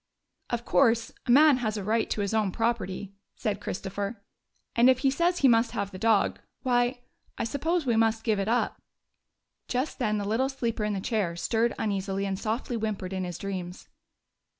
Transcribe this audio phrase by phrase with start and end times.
[0.49, 4.19] ''Of course, a man has a right to his own property," said Christopher,"
[4.75, 7.01] and if he says he must have the dog, why,
[7.37, 8.81] I suppose, we must give it up."
[9.67, 13.37] Just then the little sleeper in the chair stirred uneasily and softly whimpered in his
[13.37, 13.89] dreams.